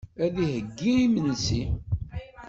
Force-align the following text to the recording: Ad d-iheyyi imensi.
Ad 0.25 0.31
d-iheyyi 0.35 0.95
imensi. 1.19 1.63